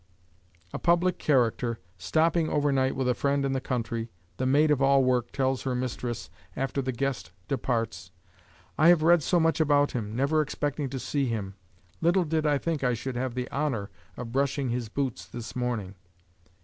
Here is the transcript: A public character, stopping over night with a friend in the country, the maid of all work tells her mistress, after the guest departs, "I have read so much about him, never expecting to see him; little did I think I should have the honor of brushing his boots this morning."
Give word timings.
A 0.73 0.79
public 0.79 1.19
character, 1.19 1.77
stopping 1.95 2.49
over 2.49 2.71
night 2.71 2.95
with 2.95 3.07
a 3.07 3.13
friend 3.13 3.45
in 3.45 3.51
the 3.53 3.61
country, 3.61 4.09
the 4.37 4.47
maid 4.47 4.71
of 4.71 4.81
all 4.81 5.03
work 5.03 5.31
tells 5.31 5.61
her 5.61 5.75
mistress, 5.75 6.31
after 6.55 6.81
the 6.81 6.91
guest 6.91 7.31
departs, 7.47 8.09
"I 8.79 8.87
have 8.87 9.03
read 9.03 9.21
so 9.21 9.39
much 9.39 9.59
about 9.61 9.91
him, 9.91 10.15
never 10.15 10.41
expecting 10.41 10.89
to 10.89 10.97
see 10.97 11.27
him; 11.27 11.53
little 12.01 12.23
did 12.23 12.47
I 12.47 12.57
think 12.57 12.83
I 12.83 12.95
should 12.95 13.15
have 13.15 13.35
the 13.35 13.47
honor 13.51 13.91
of 14.17 14.31
brushing 14.31 14.69
his 14.69 14.89
boots 14.89 15.23
this 15.27 15.55
morning." 15.55 15.93